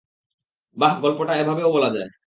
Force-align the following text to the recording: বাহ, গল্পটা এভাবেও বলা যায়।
বাহ, 0.77 0.93
গল্পটা 1.01 1.33
এভাবেও 1.35 1.69
বলা 1.71 1.89
যায়। 1.95 2.11